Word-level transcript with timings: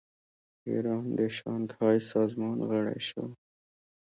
ایران 0.67 1.05
د 1.17 1.19
شانګهای 1.37 1.97
سازمان 2.11 2.57
غړی 2.69 2.99
شو. 3.09 3.25